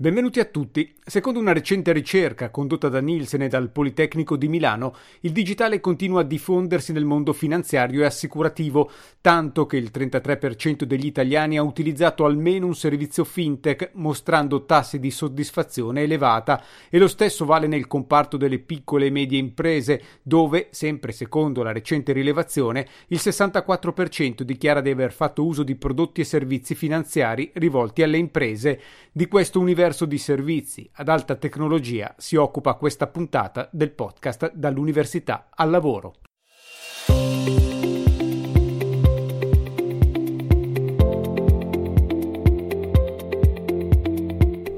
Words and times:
Benvenuti 0.00 0.38
a 0.38 0.44
tutti. 0.44 0.94
Secondo 1.04 1.40
una 1.40 1.52
recente 1.52 1.90
ricerca 1.90 2.50
condotta 2.50 2.88
da 2.88 3.00
Nielsen 3.00 3.42
e 3.42 3.48
dal 3.48 3.70
Politecnico 3.70 4.36
di 4.36 4.46
Milano, 4.46 4.94
il 5.22 5.32
digitale 5.32 5.80
continua 5.80 6.20
a 6.20 6.24
diffondersi 6.24 6.92
nel 6.92 7.04
mondo 7.04 7.32
finanziario 7.32 8.02
e 8.02 8.04
assicurativo, 8.04 8.92
tanto 9.20 9.66
che 9.66 9.76
il 9.76 9.90
33% 9.92 10.84
degli 10.84 11.06
italiani 11.06 11.58
ha 11.58 11.64
utilizzato 11.64 12.24
almeno 12.26 12.66
un 12.66 12.76
servizio 12.76 13.24
fintech, 13.24 13.90
mostrando 13.94 14.66
tassi 14.66 15.00
di 15.00 15.10
soddisfazione 15.10 16.02
elevata, 16.02 16.62
e 16.90 16.98
lo 16.98 17.08
stesso 17.08 17.44
vale 17.44 17.66
nel 17.66 17.88
comparto 17.88 18.36
delle 18.36 18.60
piccole 18.60 19.06
e 19.06 19.10
medie 19.10 19.40
imprese, 19.40 20.00
dove, 20.22 20.68
sempre 20.70 21.10
secondo 21.10 21.64
la 21.64 21.72
recente 21.72 22.12
rilevazione, 22.12 22.86
il 23.08 23.18
64% 23.20 24.42
dichiara 24.42 24.80
di 24.80 24.90
aver 24.90 25.12
fatto 25.12 25.44
uso 25.44 25.64
di 25.64 25.74
prodotti 25.74 26.20
e 26.20 26.24
servizi 26.24 26.76
finanziari 26.76 27.50
rivolti 27.54 28.04
alle 28.04 28.18
imprese. 28.18 28.80
Di 29.10 29.26
questo 29.26 29.58
universo 29.58 29.86
universo 29.88 30.04
di 30.04 30.18
servizi 30.18 30.90
ad 30.96 31.08
alta 31.08 31.34
tecnologia 31.36 32.14
si 32.18 32.36
occupa 32.36 32.74
questa 32.74 33.06
puntata 33.06 33.68
del 33.72 33.90
podcast 33.92 34.52
Dall'università 34.52 35.48
al 35.54 35.70
lavoro. 35.70 36.16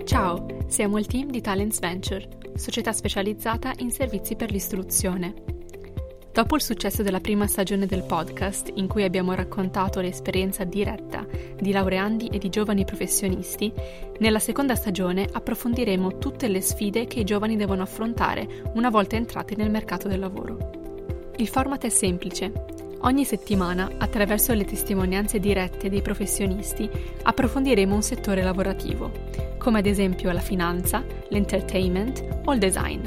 Ciao, 0.05 0.47
siamo 0.69 0.99
il 0.99 1.07
team 1.07 1.31
di 1.31 1.41
Talents 1.41 1.81
Venture, 1.81 2.29
società 2.55 2.93
specializzata 2.93 3.73
in 3.79 3.91
servizi 3.91 4.37
per 4.37 4.53
l'istruzione. 4.53 5.35
Dopo 6.33 6.55
il 6.55 6.63
successo 6.63 7.03
della 7.03 7.19
prima 7.21 7.49
stagione 7.49 7.87
del 7.87 8.05
podcast, 8.05 8.71
in 8.75 8.87
cui 8.87 9.03
abbiamo 9.03 9.33
raccontato 9.33 10.01
l'esperienza 10.01 10.63
diretta 10.63 11.27
di 11.61 11.73
laureandi 11.73 12.29
e 12.29 12.39
di 12.39 12.49
giovani 12.49 12.85
professionisti, 12.85 13.73
nella 14.19 14.39
seconda 14.39 14.75
stagione 14.75 15.29
approfondiremo 15.31 16.19
tutte 16.19 16.49
le 16.49 16.61
sfide 16.61 17.07
che 17.07 17.21
i 17.21 17.25
giovani 17.25 17.57
devono 17.57 17.83
affrontare 17.83 18.47
una 18.75 18.91
volta 18.91 19.17
entrati 19.17 19.57
nel 19.57 19.71
mercato 19.71 20.09
del 20.09 20.19
lavoro. 20.19 21.33
Il 21.37 21.49
format 21.49 21.85
è 21.85 21.89
semplice. 21.89 22.53
Ogni 23.03 23.25
settimana, 23.25 23.91
attraverso 23.97 24.53
le 24.53 24.67
testimonianze 24.67 25.39
dirette 25.39 25.89
dei 25.89 26.03
professionisti, 26.03 26.89
approfondiremo 27.23 27.95
un 27.95 28.03
settore 28.03 28.43
lavorativo, 28.43 29.11
come 29.57 29.79
ad 29.79 29.87
esempio 29.87 30.31
la 30.33 30.41
finanza, 30.41 31.03
l'entertainment 31.29 32.43
o 32.45 32.53
il 32.53 32.59
design. 32.59 33.01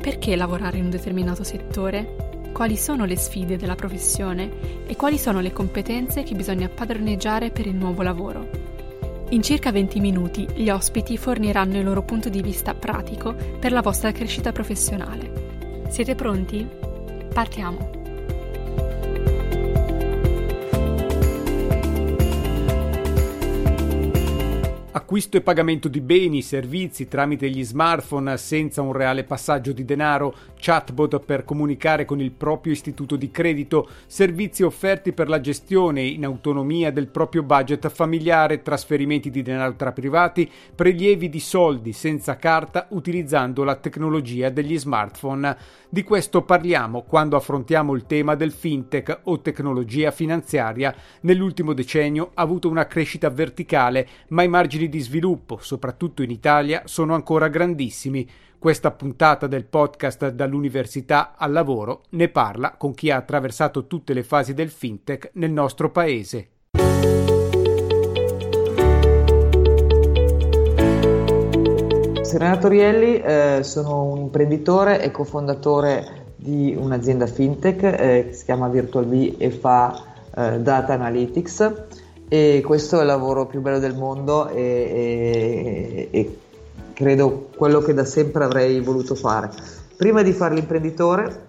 Perché 0.00 0.34
lavorare 0.34 0.78
in 0.78 0.84
un 0.84 0.90
determinato 0.90 1.44
settore? 1.44 2.27
Quali 2.52 2.76
sono 2.76 3.04
le 3.04 3.16
sfide 3.16 3.56
della 3.56 3.74
professione 3.74 4.84
e 4.86 4.96
quali 4.96 5.18
sono 5.18 5.40
le 5.40 5.52
competenze 5.52 6.22
che 6.22 6.34
bisogna 6.34 6.68
padroneggiare 6.68 7.50
per 7.50 7.66
il 7.66 7.76
nuovo 7.76 8.02
lavoro? 8.02 8.66
In 9.30 9.42
circa 9.42 9.70
20 9.70 10.00
minuti 10.00 10.48
gli 10.54 10.70
ospiti 10.70 11.18
forniranno 11.18 11.76
il 11.76 11.84
loro 11.84 12.02
punto 12.02 12.28
di 12.28 12.40
vista 12.40 12.74
pratico 12.74 13.34
per 13.34 13.72
la 13.72 13.82
vostra 13.82 14.10
crescita 14.10 14.52
professionale. 14.52 15.84
Siete 15.88 16.14
pronti? 16.14 16.66
Partiamo! 17.32 17.97
Acquisto 24.92 25.36
e 25.36 25.42
pagamento 25.42 25.88
di 25.88 26.00
beni, 26.00 26.40
servizi 26.40 27.08
tramite 27.08 27.50
gli 27.50 27.62
smartphone 27.62 28.36
senza 28.38 28.80
un 28.80 28.92
reale 28.92 29.24
passaggio 29.24 29.72
di 29.72 29.84
denaro, 29.84 30.34
chatbot 30.58 31.20
per 31.20 31.44
comunicare 31.44 32.04
con 32.04 32.20
il 32.20 32.30
proprio 32.30 32.72
istituto 32.72 33.16
di 33.16 33.30
credito, 33.30 33.88
servizi 34.06 34.62
offerti 34.62 35.12
per 35.12 35.28
la 35.28 35.40
gestione 35.40 36.02
in 36.02 36.24
autonomia 36.24 36.90
del 36.90 37.08
proprio 37.08 37.42
budget 37.42 37.88
familiare, 37.90 38.62
trasferimenti 38.62 39.30
di 39.30 39.42
denaro 39.42 39.74
tra 39.74 39.92
privati, 39.92 40.50
prelievi 40.74 41.28
di 41.28 41.40
soldi 41.40 41.92
senza 41.92 42.36
carta 42.36 42.86
utilizzando 42.90 43.64
la 43.64 43.76
tecnologia 43.76 44.48
degli 44.48 44.78
smartphone. 44.78 45.56
Di 45.90 46.02
questo 46.02 46.42
parliamo 46.42 47.02
quando 47.02 47.36
affrontiamo 47.36 47.94
il 47.94 48.04
tema 48.04 48.34
del 48.34 48.52
fintech 48.52 49.20
o 49.24 49.40
tecnologia 49.40 50.10
finanziaria. 50.10 50.94
Nell'ultimo 51.22 51.72
decennio 51.72 52.30
ha 52.34 52.42
avuto 52.42 52.68
una 52.68 52.86
crescita 52.86 53.30
verticale, 53.30 54.06
ma 54.28 54.42
i 54.42 54.48
margini 54.48 54.77
di 54.86 55.00
sviluppo, 55.00 55.58
soprattutto 55.60 56.22
in 56.22 56.30
Italia, 56.30 56.82
sono 56.84 57.14
ancora 57.14 57.48
grandissimi. 57.48 58.28
Questa 58.58 58.90
puntata 58.90 59.46
del 59.46 59.64
podcast 59.64 60.28
dall'università 60.28 61.34
al 61.36 61.52
lavoro 61.52 62.02
ne 62.10 62.28
parla 62.28 62.76
con 62.76 62.92
chi 62.92 63.10
ha 63.10 63.16
attraversato 63.16 63.86
tutte 63.86 64.12
le 64.12 64.22
fasi 64.22 64.54
del 64.54 64.70
fintech 64.70 65.30
nel 65.34 65.50
nostro 65.50 65.90
paese. 65.90 66.50
Serena 72.22 72.58
Torielli, 72.58 73.20
eh, 73.20 73.60
sono 73.62 74.02
un 74.02 74.18
imprenditore 74.18 75.00
e 75.00 75.10
cofondatore 75.10 76.34
di 76.36 76.76
un'azienda 76.78 77.26
fintech 77.26 77.82
eh, 77.82 78.26
che 78.28 78.32
si 78.32 78.44
chiama 78.44 78.68
VirtualB 78.68 79.36
e 79.38 79.50
fa 79.50 80.02
eh, 80.36 80.60
data 80.60 80.92
analytics 80.92 81.86
e 82.28 82.62
questo 82.64 82.98
è 82.98 83.00
il 83.00 83.06
lavoro 83.06 83.46
più 83.46 83.60
bello 83.60 83.78
del 83.78 83.96
mondo 83.96 84.48
e, 84.48 86.08
e, 86.10 86.18
e 86.18 86.38
credo 86.92 87.48
quello 87.56 87.80
che 87.80 87.94
da 87.94 88.04
sempre 88.04 88.44
avrei 88.44 88.80
voluto 88.80 89.14
fare. 89.14 89.50
Prima 89.96 90.22
di 90.22 90.32
fare 90.32 90.54
l'imprenditore 90.54 91.46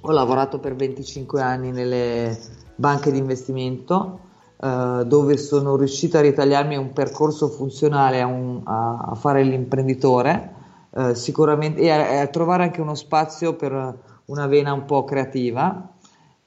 ho 0.00 0.10
lavorato 0.10 0.58
per 0.58 0.74
25 0.74 1.40
anni 1.40 1.70
nelle 1.70 2.36
banche 2.74 3.10
di 3.10 3.18
investimento 3.18 4.20
eh, 4.58 5.02
dove 5.04 5.36
sono 5.36 5.76
riuscito 5.76 6.16
a 6.16 6.22
ritagliarmi 6.22 6.76
un 6.76 6.92
percorso 6.92 7.48
funzionale 7.48 8.20
a, 8.20 8.26
un, 8.26 8.60
a, 8.64 9.08
a 9.10 9.14
fare 9.14 9.42
l'imprenditore 9.42 10.54
eh, 10.94 11.14
sicuramente 11.14 11.80
e 11.80 11.90
a, 11.90 12.20
a, 12.22 12.26
trovare 12.28 12.62
anche 12.62 12.80
uno 12.80 12.94
spazio 12.94 13.54
per 13.54 13.98
una 14.26 14.46
vena 14.46 14.72
un 14.72 14.84
po' 14.86 15.04
creativa. 15.04 15.94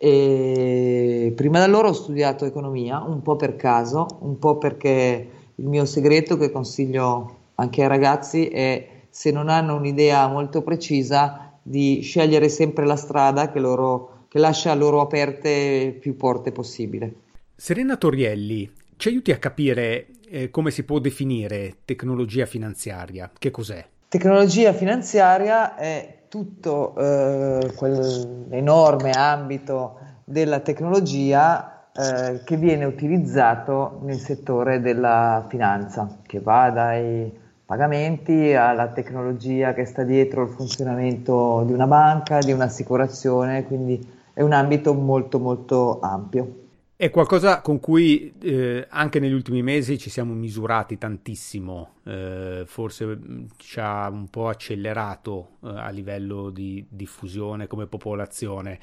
E 0.02 1.34
prima 1.36 1.60
da 1.60 1.68
loro 1.68 1.90
ho 1.90 1.94
studiato 1.94 2.46
economia, 2.46 3.02
un 3.02 3.22
po' 3.22 3.36
per 3.36 3.58
caso, 3.58 4.08
un 4.22 4.40
po' 4.40 4.58
perché 4.58 5.30
il 5.56 5.68
mio 5.68 5.84
segreto 5.84 6.38
che 6.38 6.52
consiglio 6.52 7.36
anche 7.56 7.82
ai 7.82 7.90
ragazzi 7.90 8.48
è 8.48 8.88
se 9.10 9.32
non 9.32 9.50
hanno 9.50 9.76
un'idea 9.76 10.26
molto 10.30 10.62
precisa 10.62 11.60
di 11.62 12.00
scegliere 12.02 12.48
sempre 12.48 12.86
la 12.86 12.96
strada 12.96 13.52
che, 13.52 13.60
loro, 13.60 14.26
che 14.30 14.40
lascia 14.40 14.74
loro 14.74 15.02
aperte 15.02 15.98
più 16.00 16.16
porte 16.16 16.54
possibile. 16.54 17.14
Serena 17.56 17.98
Torielli, 17.98 18.72
ci 18.96 19.10
aiuti 19.10 19.32
a 19.34 19.38
capire 19.38 20.08
eh, 20.30 20.50
come 20.50 20.72
si 20.72 20.84
può 20.84 21.00
definire 21.00 21.80
tecnologia 21.84 22.46
finanziaria? 22.46 23.30
Che 23.38 23.52
cos'è? 23.52 23.86
Tecnologia 24.08 24.72
finanziaria 24.72 25.76
è 25.76 26.19
tutto 26.30 26.96
eh, 26.96 27.74
quell'enorme 27.76 29.12
ambito 29.12 30.00
della 30.24 30.60
tecnologia 30.60 31.90
eh, 31.92 32.44
che 32.44 32.56
viene 32.56 32.86
utilizzato 32.86 34.00
nel 34.04 34.20
settore 34.20 34.80
della 34.80 35.46
finanza, 35.50 36.20
che 36.26 36.40
va 36.40 36.70
dai 36.70 37.48
pagamenti 37.66 38.54
alla 38.54 38.88
tecnologia 38.88 39.74
che 39.74 39.86
sta 39.86 40.04
dietro 40.04 40.44
il 40.44 40.50
funzionamento 40.50 41.64
di 41.66 41.74
una 41.74 41.88
banca, 41.88 42.40
di 42.40 42.52
un'assicurazione, 42.52 43.66
quindi 43.66 44.18
è 44.34 44.42
un 44.42 44.54
ambito 44.54 44.94
molto 44.94 45.40
molto 45.40 46.00
ampio. 46.00 46.59
È 47.02 47.10
qualcosa 47.12 47.62
con 47.62 47.80
cui 47.80 48.34
eh, 48.42 48.86
anche 48.90 49.22
negli 49.22 49.32
ultimi 49.32 49.64
mesi 49.64 49.98
ci 49.98 50.10
siamo 50.10 50.34
misurati 50.34 50.98
tantissimo, 50.98 51.92
eh, 52.04 52.64
forse 52.66 53.06
mm, 53.06 53.46
ci 53.56 53.80
ha 53.80 54.10
un 54.10 54.28
po' 54.28 54.50
accelerato 54.50 55.52
eh, 55.64 55.70
a 55.70 55.88
livello 55.92 56.50
di 56.50 56.86
diffusione 56.90 57.68
come 57.68 57.88
popolazione. 57.88 58.80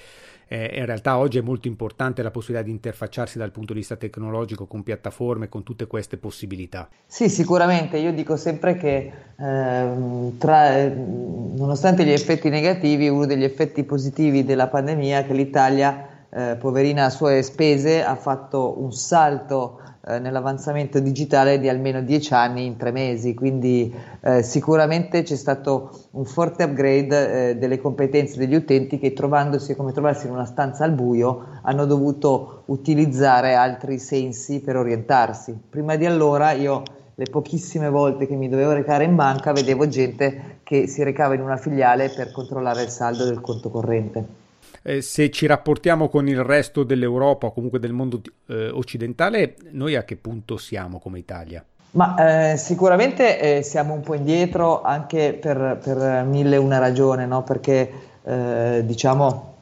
in 0.49 0.87
realtà 0.87 1.19
oggi 1.19 1.37
è 1.37 1.43
molto 1.43 1.69
importante 1.69 2.23
la 2.23 2.31
possibilità 2.31 2.65
di 2.65 2.73
interfacciarsi 2.73 3.37
dal 3.37 3.51
punto 3.51 3.75
di 3.75 3.81
vista 3.81 3.97
tecnologico 3.97 4.65
con 4.65 4.83
piattaforme, 4.83 5.51
con 5.51 5.63
tutte 5.63 5.87
queste 5.87 6.17
possibilità. 6.17 6.89
Sì, 7.05 7.29
sicuramente. 7.29 7.99
Io 7.99 8.15
dico 8.15 8.37
sempre 8.37 8.79
che 8.79 9.13
ehm, 9.37 10.39
tra, 10.39 10.89
nonostante 10.89 12.03
gli 12.07 12.13
effetti 12.13 12.49
negativi, 12.49 13.11
uno 13.11 13.27
degli 13.27 13.45
effetti 13.45 13.85
positivi 13.85 14.43
della 14.43 14.69
pandemia 14.69 15.19
è 15.19 15.27
che 15.27 15.35
l'Italia 15.35 16.15
eh, 16.37 16.57
poverina 16.57 17.07
a 17.07 17.11
sue 17.11 17.41
spese, 17.41 18.05
ha 18.05 18.15
fatto 18.15 18.79
un 18.83 18.93
salto 18.93 19.81
eh, 20.07 20.19
nell'avanzamento 20.19 21.01
digitale 21.01 21.59
di 21.59 21.67
almeno 21.67 22.03
10 22.03 22.35
anni 22.35 22.67
in 22.67 22.77
tre 22.77 22.93
mesi, 22.93 23.33
quindi 23.33 23.91
eh, 24.21 24.43
sicuramente 24.43 25.23
c'è 25.23 25.35
stato 25.35 26.09
un 26.11 26.27
forte 26.27 26.65
upgrade 26.65 27.49
eh, 27.49 27.57
delle 27.57 27.81
competenze 27.81 28.37
degli 28.37 28.55
utenti 28.55 28.99
che 28.99 29.15
trovandosi 29.15 29.75
come 29.75 29.93
trovarsi 29.93 30.27
in 30.27 30.33
una 30.33 30.45
stanza 30.45 30.85
al 30.85 30.93
buio 30.93 31.61
hanno 31.63 31.87
dovuto 31.87 32.65
utilizzare 32.67 33.55
altri 33.55 33.99
sensi 33.99 34.61
per 34.61 34.77
orientarsi. 34.77 35.59
Prima 35.71 35.97
di 35.97 36.05
allora 36.05 36.53
io 36.53 36.83
le 37.15 37.25
pochissime 37.31 37.89
volte 37.89 38.27
che 38.27 38.35
mi 38.35 38.51
dovevo 38.51 38.73
recare 38.73 39.05
in 39.05 39.15
banca 39.15 39.53
vedevo 39.53 39.89
gente 39.89 40.59
che 40.65 40.87
si 40.87 41.03
recava 41.03 41.33
in 41.33 41.41
una 41.41 41.57
filiale 41.57 42.11
per 42.11 42.31
controllare 42.31 42.83
il 42.83 42.91
saldo 42.91 43.25
del 43.25 43.41
conto 43.41 43.71
corrente 43.71 44.46
eh, 44.87 45.03
se 45.03 45.31
ci 45.31 45.47
rapportiamo 45.47 46.09
con 46.09 46.29
il 46.29 46.45
resto 46.45 46.85
dell'Europa 46.85 47.49
o 47.49 47.53
comunque 47.53 47.81
del 47.81 47.93
mondo 47.93 48.21
eh, 48.47 48.69
occidentale, 48.69 49.57
noi 49.73 49.97
a 49.97 50.05
che 50.05 50.15
punto 50.17 50.57
siamo 50.57 51.01
come 51.01 51.19
Italia? 51.19 51.65
Ma 51.91 52.53
eh, 52.53 52.57
sicuramente 52.57 53.41
eh, 53.41 53.63
siamo 53.63 53.95
un 53.95 54.03
po' 54.03 54.15
indietro 54.15 54.83
anche 54.83 55.37
per, 55.41 55.81
per 55.83 56.25
mille 56.25 56.57
una 56.57 56.79
ragione, 56.79 57.27
no? 57.27 57.43
perché 57.43 57.91
eh, 58.23 58.83
diciamo 58.85 59.55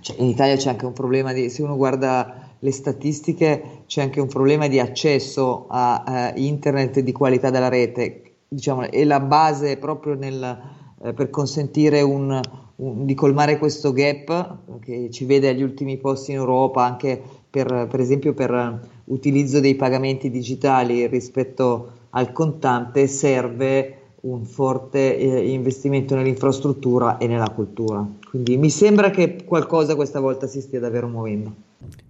cioè 0.00 0.16
in 0.20 0.26
Italia 0.26 0.56
c'è 0.56 0.70
anche 0.70 0.86
un 0.86 0.92
problema 0.92 1.32
di, 1.32 1.50
se 1.50 1.62
uno 1.62 1.76
guarda 1.76 2.48
le 2.58 2.72
statistiche, 2.72 3.82
c'è 3.86 4.02
anche 4.02 4.20
un 4.20 4.28
problema 4.28 4.68
di 4.68 4.80
accesso 4.80 5.66
a, 5.68 6.02
a 6.02 6.32
internet 6.34 6.98
e 6.98 7.02
di 7.02 7.12
qualità 7.12 7.50
della 7.50 7.68
rete, 7.68 8.22
diciamo, 8.48 8.88
e 8.88 9.04
la 9.04 9.20
base 9.20 9.76
proprio 9.76 10.14
nel, 10.14 10.58
eh, 11.02 11.12
per 11.12 11.30
consentire 11.30 12.00
un, 12.02 12.40
un, 12.76 13.04
di 13.04 13.14
colmare 13.14 13.58
questo 13.58 13.92
gap 13.92 14.78
che 14.80 15.10
ci 15.10 15.24
vede 15.24 15.48
agli 15.48 15.62
ultimi 15.62 15.96
posti 15.96 16.32
in 16.32 16.38
Europa 16.38 16.84
anche 16.84 17.20
per, 17.48 17.86
per 17.90 18.00
esempio 18.00 18.34
per 18.34 18.80
utilizzo 19.04 19.60
dei 19.60 19.74
pagamenti 19.74 20.30
digitali 20.30 21.06
rispetto 21.06 21.92
al 22.10 22.32
contante 22.32 23.06
serve 23.06 23.96
un 24.20 24.44
forte 24.44 25.16
eh, 25.16 25.50
investimento 25.50 26.14
nell'infrastruttura 26.14 27.18
e 27.18 27.26
nella 27.26 27.50
cultura. 27.50 28.04
Quindi 28.28 28.56
mi 28.56 28.70
sembra 28.70 29.10
che 29.10 29.44
qualcosa 29.44 29.94
questa 29.94 30.18
volta 30.18 30.46
si 30.46 30.60
stia 30.60 30.80
davvero 30.80 31.06
muovendo. 31.06 31.54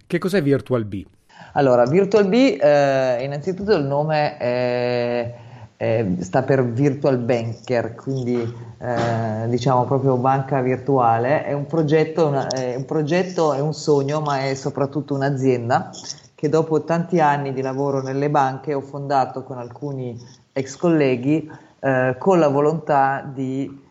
Che 0.07 0.17
cos'è 0.17 0.41
Virtual 0.41 0.83
B? 0.85 1.05
Allora, 1.53 1.85
Virtual 1.85 2.27
B, 2.27 2.33
eh, 2.33 3.23
innanzitutto 3.23 3.75
il 3.75 3.83
nome 3.83 4.37
è, 4.37 5.35
è, 5.77 6.05
sta 6.19 6.41
per 6.41 6.65
Virtual 6.65 7.19
Banker, 7.19 7.93
quindi 7.95 8.41
eh, 8.79 9.47
diciamo 9.47 9.85
proprio 9.85 10.17
banca 10.17 10.59
virtuale. 10.61 11.45
È 11.45 11.53
un 11.53 11.67
progetto, 11.67 12.27
una, 12.27 12.47
è 12.47 12.75
un 12.75 12.85
progetto, 12.85 13.53
è 13.53 13.59
un 13.59 13.73
sogno, 13.73 14.19
ma 14.19 14.41
è 14.45 14.55
soprattutto 14.55 15.13
un'azienda 15.13 15.91
che 16.33 16.49
dopo 16.49 16.83
tanti 16.83 17.19
anni 17.19 17.53
di 17.53 17.61
lavoro 17.61 18.01
nelle 18.01 18.29
banche 18.29 18.73
ho 18.73 18.81
fondato 18.81 19.43
con 19.43 19.57
alcuni 19.57 20.19
ex 20.53 20.75
colleghi 20.75 21.49
eh, 21.79 22.15
con 22.19 22.39
la 22.39 22.47
volontà 22.47 23.27
di 23.33 23.85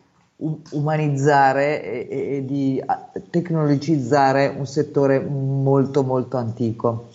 umanizzare 0.71 1.83
e, 1.83 2.07
e, 2.09 2.45
di 2.45 2.81
tecnologizzare 3.29 4.53
un 4.55 4.65
settore 4.65 5.19
molto 5.19 6.03
molto 6.03 6.37
antico. 6.37 7.07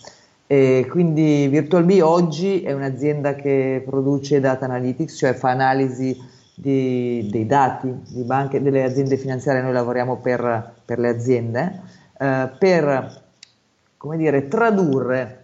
E 0.45 0.85
quindi 0.89 1.47
VirtualB 1.47 1.99
oggi 2.01 2.61
è 2.61 2.73
un'azienda 2.73 3.35
che 3.35 3.81
produce 3.85 4.39
data 4.39 4.65
analytics, 4.65 5.17
cioè 5.17 5.33
fa 5.33 5.49
analisi 5.49 6.15
di, 6.53 7.27
dei 7.31 7.45
dati 7.45 7.93
di 8.09 8.23
banche, 8.23 8.61
delle 8.61 8.83
aziende 8.83 9.17
finanziarie, 9.17 9.61
noi 9.61 9.73
lavoriamo 9.73 10.17
per, 10.17 10.73
per 10.85 10.99
le 10.99 11.09
aziende, 11.09 11.81
eh, 12.19 12.49
per 12.59 13.21
come 13.97 14.17
dire, 14.17 14.47
tradurre 14.47 15.39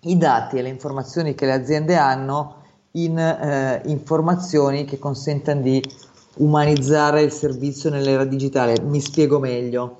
i 0.00 0.18
dati 0.18 0.58
e 0.58 0.62
le 0.62 0.68
informazioni 0.68 1.34
che 1.34 1.46
le 1.46 1.52
aziende 1.52 1.94
hanno 1.94 2.56
in 2.92 3.16
eh, 3.16 3.80
informazioni 3.86 4.84
che 4.84 4.98
consentano 4.98 5.60
di 5.62 5.82
umanizzare 6.38 7.22
il 7.22 7.30
servizio 7.30 7.90
nell'era 7.90 8.24
digitale. 8.24 8.80
Mi 8.82 9.00
spiego 9.00 9.38
meglio. 9.38 9.98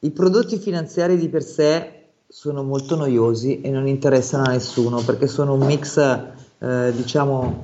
I 0.00 0.10
prodotti 0.10 0.58
finanziari 0.58 1.16
di 1.16 1.28
per 1.28 1.42
sé 1.42 2.01
sono 2.32 2.62
molto 2.62 2.96
noiosi 2.96 3.60
e 3.60 3.68
non 3.68 3.86
interessano 3.86 4.44
a 4.44 4.52
nessuno 4.52 5.02
perché 5.04 5.26
sono 5.26 5.52
un 5.52 5.66
mix, 5.66 5.98
eh, 5.98 6.90
diciamo, 6.96 7.62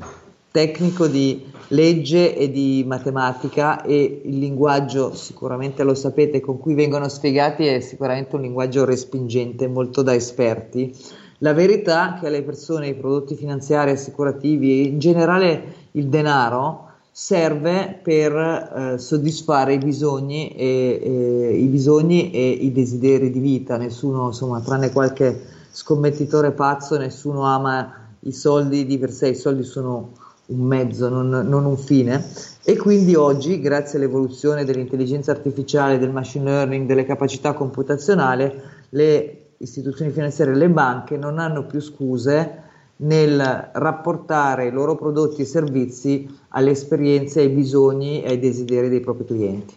tecnico 0.51 1.07
di 1.07 1.51
legge 1.69 2.37
e 2.37 2.51
di 2.51 2.85
matematica 2.87 3.81
e 3.81 4.21
il 4.27 4.39
linguaggio, 4.39 5.15
sicuramente 5.15 5.83
lo 5.85 5.95
sapete, 5.95 6.41
con 6.41 6.59
cui 6.59 6.75
vengono 6.75 7.09
spiegati 7.09 7.65
è 7.65 7.81
sicuramente 7.81 8.37
un 8.37 8.43
linguaggio 8.43 8.85
respingente, 8.85 9.69
molto 9.69 10.03
da 10.03 10.15
esperti. 10.15 10.95
La 11.39 11.55
verità 11.55 12.17
è 12.17 12.21
che 12.21 12.27
alle 12.27 12.43
persone 12.43 12.89
i 12.89 12.95
prodotti 12.95 13.37
finanziari 13.37 13.93
assicurativi 13.93 14.83
e 14.83 14.83
in 14.83 14.99
generale 14.99 15.63
il 15.93 16.09
denaro 16.09 16.88
serve 17.21 17.99
per 18.01 18.33
eh, 18.33 18.99
soddisfare 18.99 19.75
i 19.75 19.79
bisogni, 19.79 20.55
e, 20.55 21.01
e, 21.03 21.59
i 21.59 21.67
bisogni 21.67 22.31
e 22.31 22.49
i 22.49 22.71
desideri 22.71 23.33
di 23.33 23.41
vita. 23.41 23.77
Nessuno, 23.77 24.27
insomma, 24.27 24.61
tranne 24.61 24.93
qualche 24.93 25.43
scommettitore 25.73 26.53
pazzo, 26.53 26.97
nessuno 26.97 27.43
ama 27.43 27.93
i 28.21 28.33
soldi 28.33 28.87
di 28.87 28.99
per 28.99 29.11
sé, 29.11 29.31
i 29.31 29.35
soldi 29.35 29.65
sono 29.65 30.13
un 30.47 30.61
mezzo, 30.61 31.09
non, 31.09 31.29
non 31.29 31.65
un 31.65 31.77
fine. 31.77 32.25
E 32.63 32.77
quindi 32.77 33.17
oggi, 33.17 33.61
grazie 33.61 33.99
all'evoluzione 33.99 34.65
dell'intelligenza 34.65 35.33
artificiale, 35.33 35.99
del 35.99 36.13
machine 36.13 36.45
learning, 36.45 36.87
delle 36.87 37.05
capacità 37.05 37.53
computazionali, 37.53 38.49
le 38.91 39.55
istituzioni 39.57 40.13
finanziarie 40.13 40.55
e 40.55 40.57
le 40.57 40.69
banche 40.69 41.17
non 41.17 41.41
hanno 41.41 41.67
più 41.67 41.81
scuse 41.81 42.67
nel 42.99 43.71
rapportare 43.73 44.67
i 44.67 44.71
loro 44.71 44.95
prodotti 44.95 45.43
e 45.43 45.45
servizi 45.45 46.29
alle 46.49 46.71
esperienze, 46.71 47.41
ai 47.41 47.49
bisogni 47.49 48.23
e 48.23 48.29
ai 48.29 48.39
desideri 48.39 48.89
dei 48.89 49.01
propri 49.01 49.25
clienti. 49.25 49.75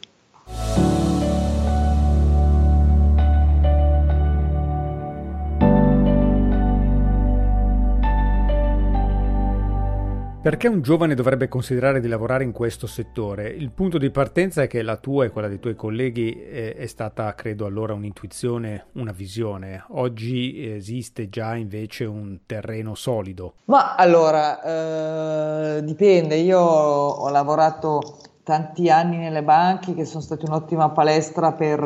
Perché 10.42 10.68
un 10.68 10.82
giovane 10.82 11.14
dovrebbe 11.14 11.48
considerare 11.48 12.00
di 12.00 12.08
lavorare 12.08 12.44
in 12.44 12.52
questo 12.52 12.88
settore? 12.88 13.48
Il 13.48 13.70
punto 13.70 14.00
di 14.00 14.10
partenza 14.10 14.64
è 14.64 14.68
che 14.68 14.82
la 14.82 14.98
tua 14.98 15.26
e 15.26 15.30
quella 15.30 15.48
dei 15.48 15.60
tuoi 15.60 15.76
colleghi 15.76 16.34
è, 16.34 16.74
è 16.74 16.88
stata, 16.88 17.36
credo, 17.36 17.68
allora 17.68 17.94
un'intuizione, 17.94 18.88
una 18.94 19.12
visione. 19.12 19.86
Oggi 19.90 20.68
esiste 20.68 21.30
già 21.30 21.56
invece 21.56 22.06
un 22.06 22.40
terreno 22.48 22.96
solido. 22.96 23.54
Ma 23.66 23.94
allora, 23.94 25.76
eh, 25.76 25.84
dipende. 25.84 26.38
Io 26.38 26.60
ho 26.60 27.30
lavorato 27.30 28.02
tanti 28.44 28.90
anni 28.90 29.18
nelle 29.18 29.44
banche 29.44 29.94
che 29.94 30.06
sono 30.06 30.24
state 30.24 30.48
un'ottima 30.48 30.90
palestra 30.90 31.52
per, 31.52 31.80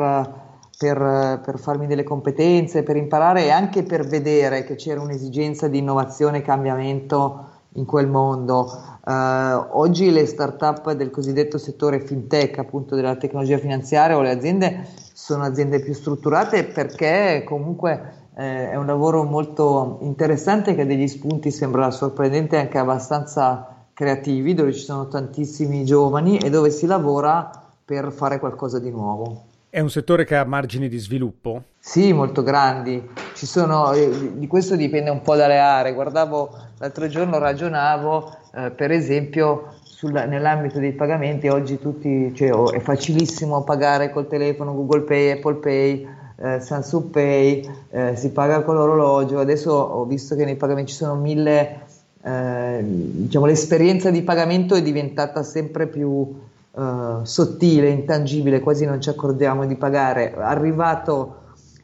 per, 0.78 1.40
per 1.44 1.58
farmi 1.58 1.86
delle 1.86 2.04
competenze, 2.04 2.82
per 2.82 2.96
imparare 2.96 3.44
e 3.44 3.50
anche 3.50 3.82
per 3.82 4.06
vedere 4.06 4.64
che 4.64 4.76
c'era 4.76 5.02
un'esigenza 5.02 5.68
di 5.68 5.76
innovazione 5.76 6.38
e 6.38 6.42
cambiamento 6.42 7.50
in 7.76 7.84
quel 7.84 8.08
mondo. 8.08 8.82
Uh, 9.04 9.78
oggi 9.78 10.10
le 10.10 10.26
start-up 10.26 10.92
del 10.92 11.10
cosiddetto 11.10 11.58
settore 11.58 12.00
fintech, 12.00 12.58
appunto 12.58 12.96
della 12.96 13.16
tecnologia 13.16 13.58
finanziaria 13.58 14.16
o 14.16 14.20
le 14.20 14.30
aziende 14.30 14.86
sono 15.12 15.44
aziende 15.44 15.80
più 15.80 15.94
strutturate 15.94 16.64
perché 16.64 17.42
comunque 17.46 18.26
eh, 18.36 18.70
è 18.70 18.76
un 18.76 18.86
lavoro 18.86 19.24
molto 19.24 19.98
interessante 20.02 20.74
che 20.74 20.82
ha 20.82 20.86
degli 20.86 21.08
spunti, 21.08 21.50
sembra 21.50 21.90
sorprendente, 21.90 22.58
anche 22.58 22.78
abbastanza 22.78 23.86
creativi, 23.94 24.54
dove 24.54 24.74
ci 24.74 24.84
sono 24.84 25.08
tantissimi 25.08 25.84
giovani 25.84 26.38
e 26.38 26.50
dove 26.50 26.70
si 26.70 26.86
lavora 26.86 27.50
per 27.84 28.12
fare 28.12 28.38
qualcosa 28.38 28.78
di 28.78 28.90
nuovo. 28.90 29.54
È 29.76 29.80
un 29.80 29.90
settore 29.90 30.24
che 30.24 30.34
ha 30.34 30.44
margini 30.46 30.88
di 30.88 30.96
sviluppo? 30.96 31.64
Sì, 31.78 32.10
molto 32.14 32.42
grandi. 32.42 33.06
Sono, 33.34 33.92
eh, 33.92 34.32
di 34.32 34.46
questo 34.46 34.74
dipende 34.74 35.10
un 35.10 35.20
po' 35.20 35.36
dalle 35.36 35.58
aree. 35.58 35.92
Guardavo 35.92 36.48
l'altro 36.78 37.06
giorno, 37.08 37.36
ragionavo, 37.36 38.38
eh, 38.54 38.70
per 38.70 38.90
esempio, 38.90 39.74
sul, 39.82 40.12
nell'ambito 40.12 40.78
dei 40.78 40.92
pagamenti, 40.92 41.48
oggi 41.48 41.78
tutti, 41.78 42.34
cioè, 42.34 42.54
oh, 42.54 42.72
è 42.72 42.80
facilissimo 42.80 43.64
pagare 43.64 44.10
col 44.12 44.28
telefono, 44.28 44.72
Google 44.72 45.02
Pay, 45.02 45.32
Apple 45.32 45.56
Pay, 45.56 46.08
eh, 46.38 46.58
Samsung 46.58 47.10
Pay, 47.10 47.70
eh, 47.90 48.16
si 48.16 48.30
paga 48.30 48.62
con 48.62 48.76
l'orologio. 48.76 49.38
Adesso 49.40 49.70
ho 49.72 50.06
visto 50.06 50.34
che 50.36 50.46
nei 50.46 50.56
pagamenti 50.56 50.92
ci 50.92 50.96
sono 50.96 51.16
mille, 51.16 51.80
eh, 52.24 52.80
diciamo, 52.82 53.44
l'esperienza 53.44 54.10
di 54.10 54.22
pagamento 54.22 54.74
è 54.74 54.80
diventata 54.80 55.42
sempre 55.42 55.86
più 55.86 56.34
uh, 56.76 57.24
sottile, 57.24 57.88
intangibile, 57.88 58.60
quasi 58.60 58.84
non 58.84 59.00
ci 59.00 59.08
accorgiamo 59.08 59.66
di 59.66 59.76
pagare. 59.76 60.34
Arrivato 60.34 61.36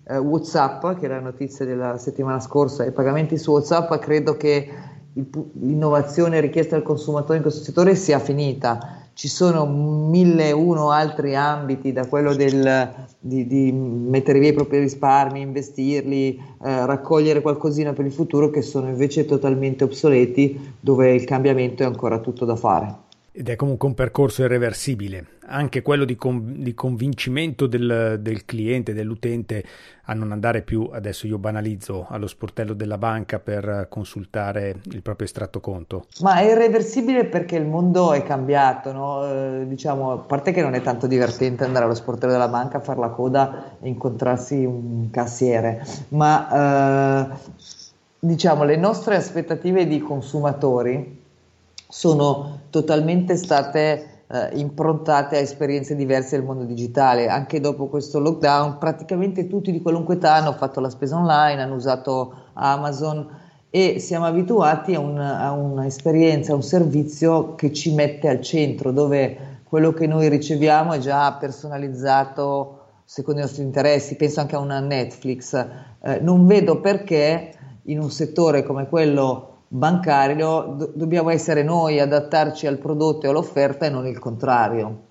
uh, 0.04 0.14
WhatsApp, 0.16 0.98
che 0.98 1.06
è 1.06 1.08
la 1.08 1.20
notizia 1.20 1.64
della 1.64 1.98
settimana 1.98 2.40
scorsa, 2.40 2.84
i 2.84 2.92
pagamenti 2.92 3.38
su 3.38 3.52
WhatsApp, 3.52 3.94
credo 3.96 4.36
che 4.36 4.68
l'innovazione 5.60 6.40
richiesta 6.40 6.76
al 6.76 6.82
consumatore 6.82 7.36
in 7.36 7.42
questo 7.42 7.62
settore 7.62 7.94
sia 7.94 8.18
finita. 8.18 8.96
Ci 9.14 9.28
sono 9.28 9.66
mille 9.66 10.48
e 10.48 10.52
uno 10.52 10.90
altri 10.90 11.36
ambiti, 11.36 11.92
da 11.92 12.06
quello 12.06 12.34
del, 12.34 12.90
di, 13.18 13.46
di, 13.46 13.70
mettere 13.70 14.38
via 14.38 14.48
i 14.48 14.54
propri 14.54 14.78
risparmi, 14.78 15.42
investirli, 15.42 16.36
eh, 16.36 16.86
raccogliere 16.86 17.42
qualcosina 17.42 17.92
per 17.92 18.06
il 18.06 18.12
futuro, 18.12 18.48
che 18.48 18.62
sono 18.62 18.88
invece 18.88 19.26
totalmente 19.26 19.84
obsoleti, 19.84 20.76
dove 20.80 21.12
il 21.12 21.24
cambiamento 21.24 21.82
è 21.82 21.86
ancora 21.86 22.20
tutto 22.20 22.46
da 22.46 22.56
fare. 22.56 23.10
Ed 23.34 23.48
è 23.48 23.56
comunque 23.56 23.88
un 23.88 23.94
percorso 23.94 24.42
irreversibile, 24.42 25.38
anche 25.46 25.80
quello 25.80 26.04
di, 26.04 26.16
con, 26.16 26.62
di 26.62 26.74
convincimento 26.74 27.66
del, 27.66 28.18
del, 28.20 28.44
cliente, 28.44 28.92
dell'utente 28.92 29.64
a 30.04 30.12
non 30.12 30.32
andare 30.32 30.60
più, 30.60 30.90
adesso 30.92 31.26
io 31.26 31.38
banalizzo, 31.38 32.04
allo 32.10 32.26
sportello 32.26 32.74
della 32.74 32.98
banca 32.98 33.38
per 33.38 33.86
consultare 33.88 34.80
il 34.90 35.00
proprio 35.00 35.26
estratto 35.26 35.60
conto. 35.60 36.08
Ma 36.20 36.40
è 36.40 36.50
irreversibile 36.50 37.24
perché 37.24 37.56
il 37.56 37.64
mondo 37.64 38.12
è 38.12 38.22
cambiato, 38.22 38.92
no? 38.92 39.24
eh, 39.26 39.66
diciamo, 39.66 40.12
a 40.12 40.18
parte 40.18 40.52
che 40.52 40.60
non 40.60 40.74
è 40.74 40.82
tanto 40.82 41.06
divertente 41.06 41.64
andare 41.64 41.86
allo 41.86 41.94
sportello 41.94 42.32
della 42.32 42.48
banca, 42.48 42.80
fare 42.80 43.00
la 43.00 43.08
coda 43.08 43.78
e 43.80 43.88
incontrarsi 43.88 44.62
un 44.62 45.08
cassiere, 45.10 45.82
ma... 46.08 47.30
Eh, 47.30 47.70
diciamo, 48.24 48.62
le 48.62 48.76
nostre 48.76 49.16
aspettative 49.16 49.84
di 49.88 49.98
consumatori 49.98 51.21
sono 51.92 52.60
totalmente 52.70 53.36
state 53.36 54.22
eh, 54.26 54.48
improntate 54.54 55.36
a 55.36 55.40
esperienze 55.40 55.94
diverse 55.94 56.36
del 56.36 56.46
mondo 56.46 56.64
digitale. 56.64 57.28
Anche 57.28 57.60
dopo 57.60 57.88
questo 57.88 58.18
lockdown, 58.18 58.78
praticamente 58.78 59.46
tutti 59.46 59.70
di 59.70 59.82
qualunque 59.82 60.14
età 60.14 60.36
hanno 60.36 60.54
fatto 60.54 60.80
la 60.80 60.88
spesa 60.88 61.18
online, 61.18 61.60
hanno 61.60 61.74
usato 61.74 62.34
Amazon 62.54 63.28
e 63.68 63.98
siamo 63.98 64.24
abituati 64.24 64.94
a, 64.94 65.00
un, 65.00 65.18
a 65.18 65.52
un'esperienza, 65.52 66.52
a 66.52 66.54
un 66.54 66.62
servizio 66.62 67.54
che 67.56 67.74
ci 67.74 67.92
mette 67.92 68.26
al 68.26 68.40
centro, 68.40 68.90
dove 68.90 69.60
quello 69.64 69.92
che 69.92 70.06
noi 70.06 70.30
riceviamo 70.30 70.94
è 70.94 70.98
già 70.98 71.30
personalizzato 71.34 72.78
secondo 73.04 73.40
i 73.40 73.42
nostri 73.42 73.64
interessi, 73.64 74.16
penso 74.16 74.40
anche 74.40 74.56
a 74.56 74.60
una 74.60 74.80
Netflix. 74.80 75.52
Eh, 76.02 76.20
non 76.20 76.46
vedo 76.46 76.80
perché 76.80 77.52
in 77.82 78.00
un 78.00 78.10
settore 78.10 78.62
come 78.62 78.88
quello 78.88 79.51
bancario 79.74 80.74
do- 80.76 80.92
dobbiamo 80.94 81.30
essere 81.30 81.62
noi 81.62 81.98
adattarci 81.98 82.66
al 82.66 82.76
prodotto 82.76 83.24
e 83.24 83.30
all'offerta 83.30 83.86
e 83.86 83.88
non 83.88 84.06
il 84.06 84.18
contrario. 84.18 85.06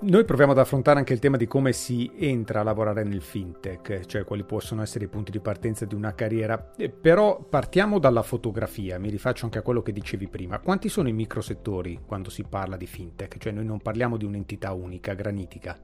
Noi 0.00 0.24
proviamo 0.24 0.52
ad 0.52 0.58
affrontare 0.58 1.00
anche 1.00 1.12
il 1.12 1.18
tema 1.18 1.36
di 1.36 1.46
come 1.46 1.72
si 1.72 2.10
entra 2.16 2.60
a 2.60 2.62
lavorare 2.62 3.02
nel 3.02 3.20
fintech, 3.20 4.06
cioè 4.06 4.24
quali 4.24 4.44
possono 4.44 4.80
essere 4.80 5.04
i 5.06 5.08
punti 5.08 5.32
di 5.32 5.40
partenza 5.40 5.84
di 5.84 5.94
una 5.94 6.14
carriera, 6.14 6.70
eh, 6.76 6.88
però 6.88 7.42
partiamo 7.42 7.98
dalla 7.98 8.22
fotografia, 8.22 8.98
mi 8.98 9.10
rifaccio 9.10 9.44
anche 9.44 9.58
a 9.58 9.62
quello 9.62 9.82
che 9.82 9.92
dicevi 9.92 10.28
prima. 10.28 10.60
Quanti 10.60 10.88
sono 10.88 11.08
i 11.08 11.12
microsettori 11.12 12.00
quando 12.06 12.30
si 12.30 12.44
parla 12.44 12.76
di 12.76 12.86
fintech? 12.86 13.36
Cioè 13.36 13.52
noi 13.52 13.66
non 13.66 13.80
parliamo 13.80 14.16
di 14.16 14.24
un'entità 14.24 14.72
unica, 14.72 15.12
granitica. 15.12 15.76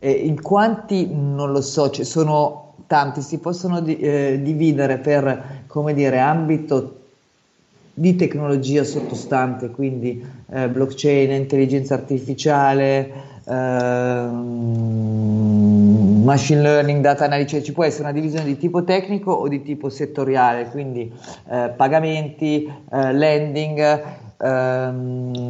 Eh, 0.00 0.10
in 0.10 0.40
quanti 0.40 1.08
non 1.12 1.52
lo 1.52 1.60
so, 1.60 1.90
ci 1.90 2.04
sono 2.04 2.74
tanti, 2.86 3.20
si 3.20 3.38
possono 3.38 3.80
di, 3.80 3.98
eh, 3.98 4.40
dividere 4.42 4.98
per, 4.98 5.64
come 5.66 5.94
dire, 5.94 6.18
ambito 6.18 6.96
di 7.92 8.16
tecnologia 8.16 8.82
sottostante, 8.82 9.70
quindi 9.70 10.24
eh, 10.50 10.68
blockchain, 10.68 11.30
intelligenza 11.30 11.94
artificiale, 11.94 13.30
Ehm, 13.50 14.62
machine 16.22 16.60
learning, 16.60 17.00
data 17.02 17.24
analysis, 17.24 17.64
ci 17.64 17.72
può 17.72 17.82
essere 17.84 18.04
una 18.04 18.12
divisione 18.12 18.44
di 18.44 18.56
tipo 18.56 18.84
tecnico 18.84 19.32
o 19.32 19.48
di 19.48 19.62
tipo 19.62 19.88
settoriale, 19.88 20.66
quindi 20.66 21.12
eh, 21.50 21.72
pagamenti, 21.76 22.72
eh, 22.92 23.12
lending, 23.12 24.02
ehm, 24.40 25.42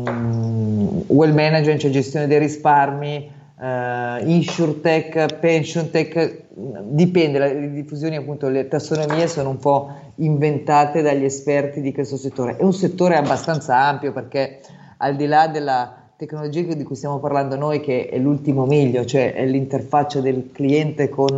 well 1.09 1.35
management, 1.35 1.81
cioè 1.81 1.91
gestione 1.91 2.27
dei 2.27 2.39
risparmi, 2.39 3.31
Uh, 3.61 4.27
insurtech, 4.27 5.39
pension 5.39 5.91
tech, 5.91 6.45
dipende, 6.85 7.39
le 7.39 7.71
diffusioni 7.73 8.17
appunto, 8.17 8.49
le 8.49 8.69
tassonomie 8.69 9.29
sono 9.29 9.51
un 9.51 9.59
po' 9.59 9.93
inventate 10.15 11.03
dagli 11.03 11.25
esperti 11.25 11.83
di 11.83 11.93
questo 11.93 12.17
settore. 12.17 12.57
È 12.57 12.63
un 12.63 12.73
settore 12.73 13.17
abbastanza 13.17 13.77
ampio 13.77 14.13
perché 14.13 14.61
al 14.97 15.15
di 15.15 15.27
là 15.27 15.49
della 15.49 15.95
tecnologia 16.17 16.75
di 16.75 16.85
cui 16.85 16.97
stiamo 16.97 17.19
parlando 17.19 17.57
noi, 17.57 17.81
che 17.81 18.09
è 18.09 18.19
l'ultimo 18.19 18.65
miglio, 18.65 19.05
cioè 19.05 19.35
è 19.35 19.45
l'interfaccia 19.47 20.21
del 20.21 20.51
cliente 20.53 21.09
con, 21.09 21.37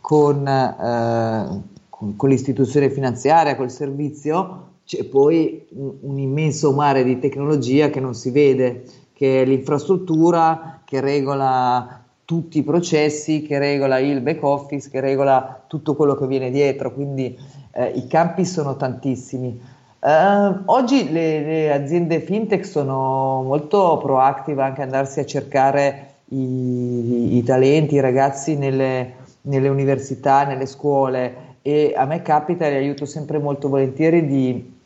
con, 0.00 0.46
eh, 0.46 1.62
con, 1.88 2.16
con 2.16 2.28
l'istituzione 2.28 2.90
finanziaria, 2.90 3.56
col 3.56 3.70
servizio, 3.70 4.68
c'è 4.84 5.04
poi 5.04 5.66
un, 5.70 5.92
un, 6.00 6.18
immenso 6.18 6.72
mare 6.72 7.04
di 7.04 7.18
tecnologia 7.18 7.90
che 7.90 8.00
non 8.00 8.14
si 8.14 8.30
vede, 8.30 8.84
che 9.14 9.42
è 9.42 9.44
l'infrastruttura 9.44 10.79
che 10.90 11.00
regola 11.00 12.02
tutti 12.24 12.58
i 12.58 12.62
processi, 12.64 13.42
che 13.42 13.60
regola 13.60 14.00
il 14.00 14.20
back 14.20 14.42
office, 14.42 14.90
che 14.90 14.98
regola 14.98 15.62
tutto 15.68 15.94
quello 15.94 16.16
che 16.16 16.26
viene 16.26 16.50
dietro, 16.50 16.92
quindi 16.92 17.38
eh, 17.72 17.92
i 17.94 18.08
campi 18.08 18.44
sono 18.44 18.74
tantissimi. 18.74 19.60
Uh, 20.00 20.62
oggi 20.64 21.12
le, 21.12 21.42
le, 21.42 21.72
aziende 21.72 22.20
fintech 22.20 22.64
sono 22.64 23.42
molto 23.42 23.98
proactive 24.02 24.62
anche 24.62 24.82
andarsi 24.82 25.20
a 25.20 25.26
cercare 25.26 26.14
i, 26.30 27.36
i 27.36 27.42
talenti, 27.44 27.94
i 27.96 28.00
ragazzi 28.00 28.56
nelle, 28.56 29.12
nelle, 29.42 29.68
università, 29.68 30.44
nelle 30.44 30.66
scuole 30.66 31.58
e 31.62 31.92
a 31.94 32.04
me 32.06 32.22
capita 32.22 32.66
e 32.66 32.74
aiuto 32.74 33.04
sempre 33.04 33.38
molto 33.38 33.68
volentieri 33.68 34.26
di 34.26 34.79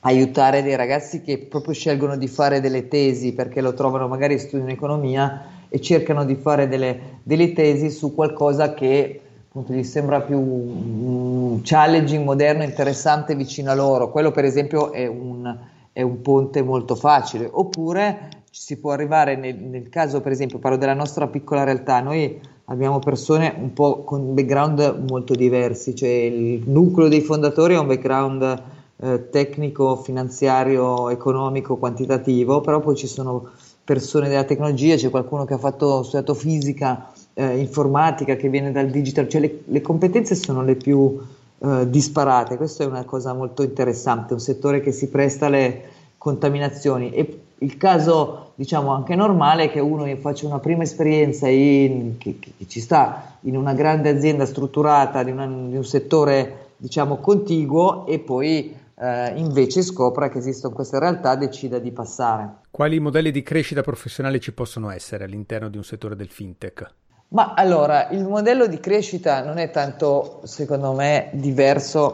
aiutare 0.00 0.62
dei 0.62 0.76
ragazzi 0.76 1.22
che 1.22 1.38
proprio 1.38 1.74
scelgono 1.74 2.16
di 2.16 2.28
fare 2.28 2.60
delle 2.60 2.88
tesi 2.88 3.32
perché 3.32 3.60
lo 3.60 3.74
trovano 3.74 4.06
magari 4.06 4.38
studiano 4.38 4.72
economia 4.72 5.56
e 5.68 5.80
cercano 5.80 6.24
di 6.24 6.36
fare 6.36 6.68
delle, 6.68 7.20
delle 7.22 7.52
tesi 7.52 7.90
su 7.90 8.14
qualcosa 8.14 8.74
che 8.74 9.20
appunto, 9.48 9.72
gli 9.72 9.82
sembra 9.82 10.20
più 10.20 10.38
um, 10.38 11.60
challenging, 11.62 12.24
moderno, 12.24 12.62
interessante 12.62 13.34
vicino 13.34 13.70
a 13.70 13.74
loro. 13.74 14.10
Quello 14.10 14.30
per 14.30 14.44
esempio 14.44 14.92
è 14.92 15.06
un, 15.06 15.56
è 15.92 16.02
un 16.02 16.20
ponte 16.22 16.62
molto 16.62 16.94
facile. 16.94 17.48
Oppure 17.50 18.28
si 18.50 18.78
può 18.78 18.92
arrivare 18.92 19.36
nel, 19.36 19.56
nel, 19.56 19.88
caso, 19.88 20.20
per 20.20 20.32
esempio, 20.32 20.58
parlo 20.58 20.78
della 20.78 20.94
nostra 20.94 21.26
piccola 21.26 21.64
realtà, 21.64 22.00
noi 22.00 22.40
abbiamo 22.66 22.98
persone 22.98 23.54
un 23.58 23.72
po' 23.72 24.04
con 24.04 24.34
background 24.34 25.04
molto 25.08 25.34
diversi, 25.34 25.94
cioè 25.94 26.08
il 26.08 26.62
nucleo 26.66 27.08
dei 27.08 27.20
fondatori 27.20 27.74
ha 27.74 27.80
un 27.80 27.86
background 27.86 28.62
eh, 29.00 29.30
tecnico, 29.30 29.96
finanziario, 29.96 31.08
economico, 31.08 31.76
quantitativo, 31.76 32.60
però 32.60 32.80
poi 32.80 32.96
ci 32.96 33.06
sono 33.06 33.50
persone 33.84 34.28
della 34.28 34.44
tecnologia, 34.44 34.96
c'è 34.96 35.10
qualcuno 35.10 35.44
che 35.44 35.54
ha 35.54 35.58
fatto, 35.58 36.02
studiato 36.02 36.34
fisica 36.34 37.10
eh, 37.34 37.58
informatica 37.58 38.36
che 38.36 38.48
viene 38.48 38.72
dal 38.72 38.90
digital, 38.90 39.28
cioè 39.28 39.40
le, 39.40 39.62
le 39.64 39.80
competenze 39.80 40.34
sono 40.34 40.62
le 40.62 40.74
più 40.74 41.18
eh, 41.60 41.88
disparate, 41.88 42.56
questa 42.56 42.84
è 42.84 42.86
una 42.86 43.04
cosa 43.04 43.32
molto 43.32 43.62
interessante, 43.62 44.34
un 44.34 44.40
settore 44.40 44.80
che 44.80 44.92
si 44.92 45.08
presta 45.08 45.46
alle 45.46 45.82
contaminazioni. 46.18 47.10
E 47.12 47.40
il 47.58 47.76
caso 47.76 48.52
diciamo 48.54 48.92
anche 48.92 49.14
normale 49.14 49.64
è 49.64 49.70
che 49.70 49.80
uno 49.80 50.04
faccia 50.16 50.46
una 50.46 50.58
prima 50.58 50.82
esperienza 50.82 51.48
in, 51.48 52.18
che, 52.18 52.38
che, 52.38 52.52
ci 52.66 52.80
sta 52.80 53.36
in 53.42 53.56
una 53.56 53.72
grande 53.72 54.08
azienda 54.08 54.44
strutturata 54.46 55.22
di, 55.22 55.30
una, 55.30 55.46
di 55.46 55.76
un 55.76 55.84
settore 55.84 56.66
diciamo 56.76 57.16
contiguo 57.16 58.06
e 58.06 58.18
poi 58.18 58.74
eh, 59.00 59.32
invece 59.36 59.82
scopra 59.82 60.28
che 60.28 60.38
esistono 60.38 60.74
queste 60.74 60.98
realtà 60.98 61.36
decida 61.36 61.78
di 61.78 61.92
passare. 61.92 62.60
Quali 62.70 62.98
modelli 62.98 63.30
di 63.30 63.42
crescita 63.42 63.82
professionale 63.82 64.40
ci 64.40 64.52
possono 64.52 64.90
essere 64.90 65.24
all'interno 65.24 65.68
di 65.68 65.76
un 65.76 65.84
settore 65.84 66.16
del 66.16 66.28
fintech? 66.28 66.94
Ma 67.28 67.52
allora, 67.54 68.08
il 68.08 68.24
modello 68.24 68.66
di 68.66 68.80
crescita 68.80 69.44
non 69.44 69.58
è 69.58 69.70
tanto, 69.70 70.40
secondo 70.44 70.92
me, 70.94 71.30
diverso 71.34 72.12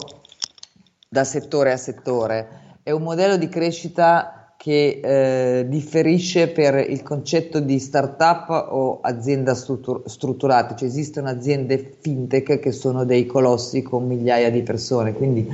da 1.09 1.23
settore 1.23 1.73
a 1.73 1.77
settore, 1.77 2.79
è 2.83 2.91
un 2.91 3.03
modello 3.03 3.37
di 3.37 3.49
crescita 3.49 4.44
che 4.65 5.01
eh, 5.05 5.69
differisce 5.69 6.49
per 6.49 6.75
il 6.89 7.03
concetto 7.03 7.61
di 7.61 7.79
startup 7.79 8.49
o 8.71 9.01
azienda 9.03 9.55
struttur- 9.55 10.09
strutturata, 10.09 10.75
cioè 10.75 10.89
esistono 10.89 11.29
aziende 11.29 11.97
fintech 12.01 12.61
che 12.61 12.73
sono 12.73 13.05
dei 13.05 13.27
colossi 13.27 13.83
con 13.83 14.07
migliaia 14.07 14.51
di 14.51 14.63
persone, 14.63 15.13
quindi 15.13 15.47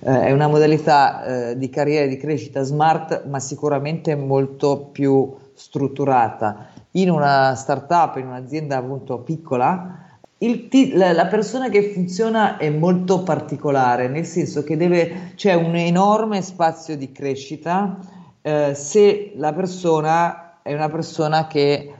eh, 0.00 0.20
è 0.20 0.32
una 0.32 0.48
modalità 0.48 1.50
eh, 1.50 1.56
di 1.56 1.70
carriera 1.70 2.06
e 2.06 2.08
di 2.08 2.16
crescita 2.16 2.64
smart, 2.64 3.26
ma 3.26 3.38
sicuramente 3.38 4.16
molto 4.16 4.88
più 4.90 5.32
strutturata. 5.54 6.66
In 6.92 7.10
una 7.10 7.54
startup, 7.54 8.16
in 8.16 8.26
un'azienda 8.26 8.78
appunto 8.78 9.18
piccola, 9.18 10.18
t- 10.36 10.92
la 10.92 11.26
persona 11.26 11.68
che 11.68 11.92
funziona 11.92 12.56
è 12.56 12.68
molto 12.68 13.22
particolare, 13.22 14.08
nel 14.08 14.26
senso 14.26 14.64
che 14.64 14.76
deve, 14.76 15.34
c'è 15.36 15.54
un 15.54 15.76
enorme 15.76 16.42
spazio 16.42 16.96
di 16.96 17.12
crescita 17.12 18.14
eh, 18.46 18.76
se 18.76 19.32
la 19.34 19.52
persona 19.52 20.62
è 20.62 20.72
una 20.72 20.88
persona 20.88 21.48
che 21.48 21.92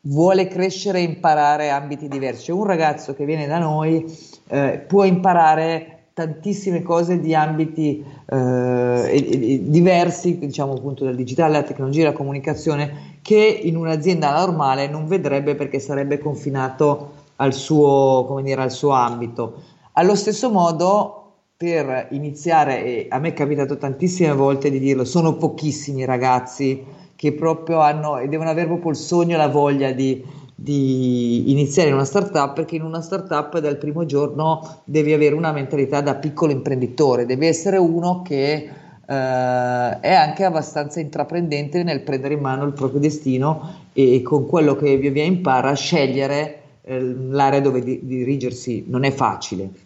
vuole 0.00 0.48
crescere 0.48 1.00
e 1.00 1.02
imparare 1.02 1.68
ambiti 1.68 2.08
diversi. 2.08 2.50
Un 2.50 2.64
ragazzo 2.64 3.14
che 3.14 3.26
viene 3.26 3.46
da 3.46 3.58
noi 3.58 4.02
eh, 4.48 4.82
può 4.88 5.04
imparare 5.04 6.06
tantissime 6.14 6.80
cose 6.80 7.20
di 7.20 7.34
ambiti 7.34 8.02
eh, 8.26 9.60
diversi, 9.62 10.38
diciamo 10.38 10.72
appunto 10.72 11.04
dal 11.04 11.16
digitale, 11.16 11.56
alla 11.56 11.66
tecnologia, 11.66 12.06
alla 12.06 12.16
comunicazione, 12.16 13.18
che 13.20 13.60
in 13.64 13.76
un'azienda 13.76 14.32
normale 14.38 14.88
non 14.88 15.06
vedrebbe 15.06 15.54
perché 15.54 15.80
sarebbe 15.80 16.18
confinato 16.18 17.10
al 17.36 17.52
suo, 17.52 18.40
dire, 18.42 18.62
al 18.62 18.72
suo 18.72 18.92
ambito. 18.92 19.60
Allo 19.92 20.14
stesso 20.14 20.50
modo, 20.50 21.23
per 21.64 22.08
iniziare, 22.10 22.84
e 22.84 23.06
a 23.08 23.18
me 23.18 23.28
è 23.28 23.32
capitato 23.32 23.78
tantissime 23.78 24.32
volte 24.34 24.70
di 24.70 24.78
dirlo, 24.78 25.06
sono 25.06 25.36
pochissimi 25.36 26.04
ragazzi 26.04 26.84
che 27.16 27.32
proprio 27.32 27.80
hanno 27.80 28.18
e 28.18 28.28
devono 28.28 28.50
avere 28.50 28.66
proprio 28.66 28.90
il 28.90 28.96
sogno 28.96 29.34
e 29.34 29.38
la 29.38 29.48
voglia 29.48 29.92
di 29.92 30.42
di 30.56 31.50
iniziare 31.50 31.88
in 31.88 31.96
una 31.96 32.04
startup 32.04 32.54
perché 32.54 32.76
in 32.76 32.82
una 32.82 33.00
startup 33.00 33.58
dal 33.58 33.76
primo 33.76 34.06
giorno 34.06 34.82
devi 34.84 35.12
avere 35.12 35.34
una 35.34 35.50
mentalità 35.50 36.00
da 36.00 36.14
piccolo 36.14 36.52
imprenditore, 36.52 37.26
devi 37.26 37.46
essere 37.46 37.76
uno 37.76 38.22
che 38.22 38.52
eh, 38.54 38.70
è 39.04 40.14
anche 40.14 40.44
abbastanza 40.44 41.00
intraprendente 41.00 41.82
nel 41.82 42.02
prendere 42.02 42.34
in 42.34 42.40
mano 42.40 42.64
il 42.64 42.72
proprio 42.72 43.00
destino 43.00 43.88
e 43.92 44.22
con 44.22 44.46
quello 44.46 44.76
che 44.76 44.96
via 44.96 45.10
via 45.10 45.24
impara 45.24 45.74
scegliere 45.74 46.60
eh, 46.82 47.00
l'area 47.00 47.60
dove 47.60 47.82
di- 47.82 48.00
dirigersi 48.04 48.84
non 48.86 49.02
è 49.02 49.10
facile. 49.10 49.83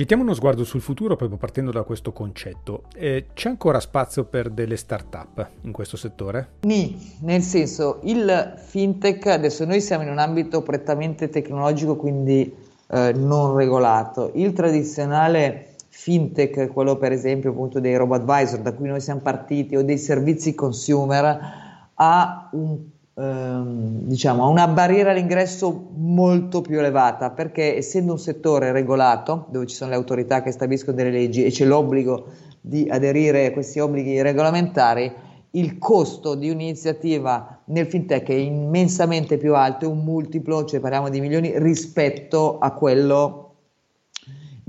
Gettiamo 0.00 0.22
uno 0.22 0.32
sguardo 0.32 0.64
sul 0.64 0.80
futuro 0.80 1.14
proprio 1.14 1.36
partendo 1.36 1.70
da 1.70 1.82
questo 1.82 2.10
concetto. 2.10 2.84
Eh, 2.96 3.26
c'è 3.34 3.50
ancora 3.50 3.80
spazio 3.80 4.24
per 4.24 4.48
delle 4.48 4.78
start-up 4.78 5.46
in 5.64 5.72
questo 5.72 5.98
settore? 5.98 6.52
Ni, 6.62 7.18
nel 7.20 7.42
senso, 7.42 8.00
il 8.04 8.54
fintech, 8.56 9.26
adesso 9.26 9.66
noi 9.66 9.82
siamo 9.82 10.04
in 10.04 10.08
un 10.08 10.16
ambito 10.16 10.62
prettamente 10.62 11.28
tecnologico, 11.28 11.96
quindi 11.96 12.50
eh, 12.88 13.12
non 13.14 13.54
regolato. 13.54 14.30
Il 14.36 14.54
tradizionale 14.54 15.74
fintech, 15.90 16.68
quello 16.68 16.96
per 16.96 17.12
esempio 17.12 17.50
appunto 17.50 17.78
dei 17.78 17.94
robo 17.94 18.14
advisor 18.14 18.60
da 18.60 18.72
cui 18.72 18.88
noi 18.88 19.02
siamo 19.02 19.20
partiti 19.20 19.76
o 19.76 19.84
dei 19.84 19.98
servizi 19.98 20.54
consumer, 20.54 21.92
ha 21.92 22.48
un 22.52 22.78
ehm, 23.20 24.06
diciamo, 24.06 24.48
una 24.48 24.66
barriera 24.66 25.10
all'ingresso 25.10 25.90
molto 25.94 26.62
più 26.62 26.78
elevata 26.78 27.30
perché 27.30 27.76
essendo 27.76 28.12
un 28.12 28.18
settore 28.18 28.72
regolato 28.72 29.46
dove 29.50 29.66
ci 29.66 29.76
sono 29.76 29.90
le 29.90 29.96
autorità 29.96 30.42
che 30.42 30.50
stabiliscono 30.50 30.96
delle 30.96 31.10
leggi 31.10 31.44
e 31.44 31.50
c'è 31.50 31.64
l'obbligo 31.64 32.26
di 32.60 32.88
aderire 32.90 33.46
a 33.46 33.52
questi 33.52 33.78
obblighi 33.78 34.22
regolamentari, 34.22 35.12
il 35.52 35.78
costo 35.78 36.34
di 36.34 36.48
un'iniziativa 36.48 37.62
nel 37.66 37.86
fintech 37.86 38.28
è 38.28 38.34
immensamente 38.34 39.36
più 39.36 39.54
alto, 39.54 39.84
è 39.84 39.88
un 39.88 40.04
multiplo, 40.04 40.64
cioè 40.64 40.80
parliamo 40.80 41.08
di 41.08 41.20
milioni 41.20 41.52
rispetto 41.56 42.58
a 42.58 42.72
quello 42.72 43.49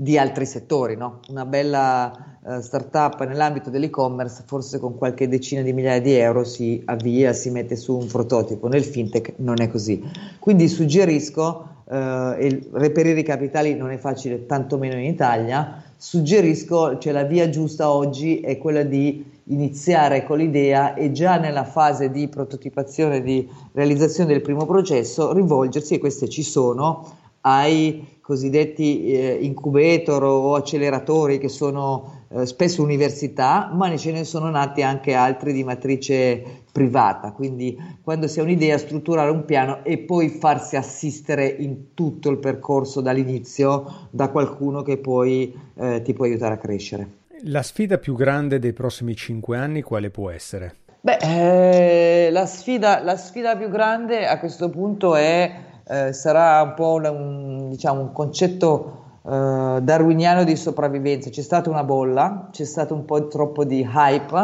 di 0.02 0.18
altri 0.18 0.46
settori. 0.46 0.96
No? 0.96 1.20
Una 1.28 1.44
bella 1.44 2.38
uh, 2.42 2.60
startup 2.60 3.24
nell'ambito 3.24 3.70
dell'e-commerce, 3.70 4.42
forse 4.46 4.80
con 4.80 4.98
qualche 4.98 5.28
decina 5.28 5.62
di 5.62 5.72
migliaia 5.72 6.00
di 6.00 6.12
euro 6.14 6.42
si 6.42 6.82
avvia, 6.86 7.32
si 7.32 7.50
mette 7.50 7.76
su 7.76 7.96
un 7.96 8.06
prototipo. 8.06 8.66
Nel 8.66 8.82
fintech 8.82 9.34
non 9.36 9.60
è 9.60 9.68
così. 9.68 10.02
Quindi 10.40 10.66
suggerisco, 10.66 11.68
uh, 11.84 11.94
e 11.94 12.68
reperire 12.72 13.20
i 13.20 13.22
capitali 13.22 13.76
non 13.76 13.90
è 13.90 13.98
facile, 13.98 14.44
tantomeno 14.46 14.98
in 14.98 15.04
Italia, 15.04 15.84
suggerisco, 15.96 16.98
cioè 16.98 17.12
la 17.12 17.22
via 17.22 17.48
giusta 17.48 17.92
oggi 17.92 18.40
è 18.40 18.58
quella 18.58 18.82
di 18.82 19.24
iniziare 19.44 20.24
con 20.24 20.38
l'idea 20.38 20.94
e 20.94 21.12
già 21.12 21.36
nella 21.36 21.64
fase 21.64 22.10
di 22.10 22.26
prototipazione, 22.26 23.22
di 23.22 23.48
realizzazione 23.72 24.32
del 24.32 24.42
primo 24.42 24.66
processo, 24.66 25.32
rivolgersi, 25.32 25.94
e 25.94 25.98
queste 26.00 26.28
ci 26.28 26.42
sono, 26.42 27.20
ai 27.42 28.18
cosiddetti 28.20 29.12
eh, 29.12 29.38
incubator 29.40 30.22
o 30.22 30.54
acceleratori 30.54 31.38
che 31.38 31.48
sono 31.48 32.24
eh, 32.28 32.46
spesso 32.46 32.82
università, 32.82 33.70
ma 33.74 33.94
ce 33.96 34.12
ne 34.12 34.24
sono 34.24 34.48
nati 34.48 34.82
anche 34.82 35.14
altri 35.14 35.52
di 35.52 35.64
matrice 35.64 36.60
privata, 36.72 37.32
quindi 37.32 37.76
quando 38.02 38.26
si 38.28 38.40
ha 38.40 38.42
un'idea 38.42 38.78
strutturare 38.78 39.30
un 39.30 39.44
piano 39.44 39.84
e 39.84 39.98
poi 39.98 40.28
farsi 40.28 40.76
assistere 40.76 41.46
in 41.46 41.92
tutto 41.94 42.30
il 42.30 42.38
percorso 42.38 43.00
dall'inizio 43.00 44.08
da 44.10 44.30
qualcuno 44.30 44.82
che 44.82 44.96
poi 44.96 45.54
eh, 45.74 46.00
ti 46.02 46.14
può 46.14 46.24
aiutare 46.24 46.54
a 46.54 46.58
crescere. 46.58 47.08
La 47.46 47.62
sfida 47.62 47.98
più 47.98 48.14
grande 48.14 48.58
dei 48.60 48.72
prossimi 48.72 49.16
cinque 49.16 49.58
anni 49.58 49.82
quale 49.82 50.10
può 50.10 50.30
essere? 50.30 50.76
Beh, 51.00 52.26
eh, 52.26 52.30
la, 52.30 52.46
sfida, 52.46 53.02
la 53.02 53.16
sfida 53.16 53.56
più 53.56 53.68
grande 53.68 54.24
a 54.24 54.38
questo 54.38 54.70
punto 54.70 55.16
è 55.16 55.52
eh, 55.88 56.12
sarà 56.12 56.62
un 56.62 56.74
po' 56.74 56.94
un, 56.94 57.68
diciamo, 57.68 58.00
un 58.00 58.12
concetto 58.12 59.00
eh, 59.24 59.78
darwiniano 59.82 60.44
di 60.44 60.56
sopravvivenza. 60.56 61.30
C'è 61.30 61.42
stata 61.42 61.70
una 61.70 61.84
bolla, 61.84 62.48
c'è 62.50 62.64
stato 62.64 62.94
un 62.94 63.04
po' 63.04 63.28
troppo 63.28 63.64
di 63.64 63.80
hype, 63.80 64.34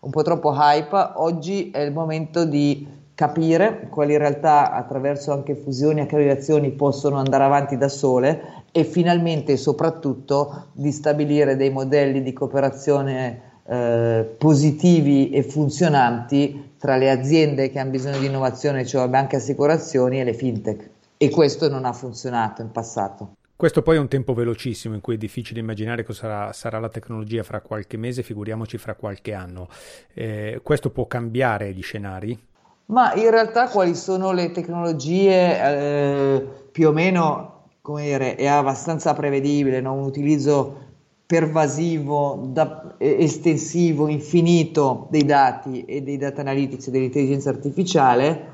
un 0.00 0.10
po' 0.10 0.22
troppo 0.22 0.52
hype. 0.54 1.12
Oggi 1.14 1.70
è 1.70 1.80
il 1.80 1.92
momento 1.92 2.44
di 2.44 2.96
capire 3.14 3.88
quali 3.90 4.16
realtà 4.16 4.70
attraverso 4.70 5.32
anche 5.32 5.56
fusioni 5.56 5.98
e 5.98 6.02
aggregazioni 6.02 6.70
possono 6.70 7.16
andare 7.16 7.42
avanti 7.42 7.76
da 7.76 7.88
sole 7.88 8.62
e 8.70 8.84
finalmente 8.84 9.56
soprattutto 9.56 10.66
di 10.72 10.92
stabilire 10.92 11.56
dei 11.56 11.70
modelli 11.70 12.22
di 12.22 12.32
cooperazione 12.32 13.40
eh, 13.66 14.36
positivi 14.38 15.30
e 15.30 15.42
funzionanti 15.42 16.67
tra 16.78 16.96
le 16.96 17.10
aziende 17.10 17.70
che 17.70 17.78
hanno 17.78 17.90
bisogno 17.90 18.18
di 18.18 18.26
innovazione, 18.26 18.86
cioè 18.86 19.08
banche 19.08 19.36
assicurazioni 19.36 20.20
e 20.20 20.24
le 20.24 20.34
fintech. 20.34 20.90
E 21.16 21.30
questo 21.30 21.68
non 21.68 21.84
ha 21.84 21.92
funzionato 21.92 22.62
in 22.62 22.70
passato. 22.70 23.32
Questo 23.56 23.82
poi 23.82 23.96
è 23.96 23.98
un 23.98 24.06
tempo 24.06 24.34
velocissimo 24.34 24.94
in 24.94 25.00
cui 25.00 25.16
è 25.16 25.18
difficile 25.18 25.58
immaginare 25.58 26.04
cosa 26.04 26.20
sarà, 26.20 26.52
sarà 26.52 26.78
la 26.78 26.88
tecnologia 26.88 27.42
fra 27.42 27.60
qualche 27.60 27.96
mese, 27.96 28.22
figuriamoci 28.22 28.78
fra 28.78 28.94
qualche 28.94 29.34
anno. 29.34 29.68
Eh, 30.14 30.60
questo 30.62 30.90
può 30.90 31.08
cambiare 31.08 31.72
gli 31.72 31.82
scenari? 31.82 32.40
Ma 32.86 33.12
in 33.14 33.28
realtà 33.30 33.68
quali 33.68 33.96
sono 33.96 34.30
le 34.30 34.52
tecnologie 34.52 35.60
eh, 35.60 36.46
più 36.70 36.86
o 36.86 36.92
meno, 36.92 37.64
come 37.82 38.04
dire, 38.04 38.36
è 38.36 38.46
abbastanza 38.46 39.12
prevedibile, 39.12 39.80
no? 39.80 39.94
un 39.94 40.04
utilizzo 40.04 40.87
pervasivo, 41.28 42.48
da, 42.52 42.94
estensivo, 42.96 44.08
infinito 44.08 45.08
dei 45.10 45.26
dati 45.26 45.84
e 45.84 46.00
dei 46.00 46.16
data 46.16 46.40
analytics 46.40 46.86
e 46.86 46.90
dell'intelligenza 46.90 47.50
artificiale. 47.50 48.46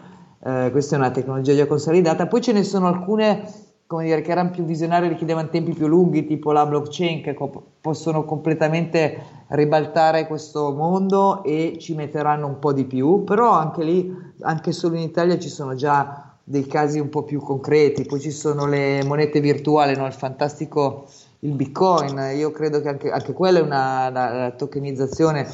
Eh, 0.44 0.70
questa 0.72 0.96
è 0.96 0.98
una 0.98 1.12
tecnologia 1.12 1.54
già 1.54 1.66
consolidata. 1.66 2.26
Poi 2.26 2.40
ce 2.40 2.50
ne 2.50 2.64
sono 2.64 2.88
alcune 2.88 3.44
come 3.86 4.06
dire, 4.06 4.22
che 4.22 4.32
erano 4.32 4.50
più 4.50 4.64
visionarie, 4.64 5.08
richiedevano 5.08 5.50
tempi 5.50 5.72
più 5.72 5.86
lunghi, 5.86 6.26
tipo 6.26 6.50
la 6.50 6.66
blockchain, 6.66 7.22
che 7.22 7.32
co- 7.32 7.74
possono 7.80 8.24
completamente 8.24 9.44
ribaltare 9.50 10.26
questo 10.26 10.72
mondo 10.72 11.44
e 11.44 11.76
ci 11.78 11.94
metteranno 11.94 12.48
un 12.48 12.58
po' 12.58 12.72
di 12.72 12.86
più. 12.86 13.22
Però 13.22 13.52
anche 13.52 13.84
lì, 13.84 14.12
anche 14.40 14.72
solo 14.72 14.96
in 14.96 15.02
Italia, 15.02 15.38
ci 15.38 15.48
sono 15.48 15.76
già 15.76 16.34
dei 16.42 16.66
casi 16.66 16.98
un 16.98 17.08
po' 17.08 17.22
più 17.22 17.40
concreti. 17.40 18.04
Poi 18.04 18.18
ci 18.18 18.32
sono 18.32 18.66
le 18.66 19.04
monete 19.04 19.38
virtuali, 19.38 19.94
no? 19.94 20.06
il 20.06 20.12
fantastico 20.12 21.06
il 21.44 21.52
bitcoin, 21.52 22.32
io 22.36 22.50
credo 22.50 22.80
che 22.80 22.88
anche, 22.88 23.10
anche 23.10 23.32
quella 23.32 23.58
è 23.58 23.62
una 23.62 24.08
la, 24.08 24.32
la 24.32 24.50
tokenizzazione, 24.52 25.46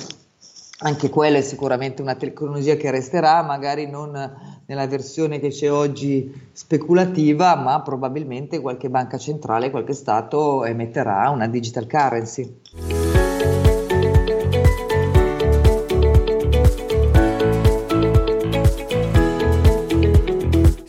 anche 0.82 1.10
quella 1.10 1.38
è 1.38 1.42
sicuramente 1.42 2.00
una 2.00 2.14
tecnologia 2.14 2.76
che 2.76 2.90
resterà, 2.90 3.42
magari 3.42 3.90
non 3.90 4.12
nella 4.66 4.86
versione 4.86 5.40
che 5.40 5.48
c'è 5.48 5.70
oggi 5.70 6.32
speculativa, 6.52 7.56
ma 7.56 7.82
probabilmente 7.82 8.60
qualche 8.60 8.88
banca 8.88 9.18
centrale, 9.18 9.70
qualche 9.70 9.94
Stato 9.94 10.64
emetterà 10.64 11.28
una 11.30 11.48
digital 11.48 11.88
currency. 11.88 12.99